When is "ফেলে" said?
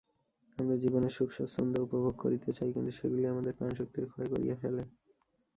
4.61-4.83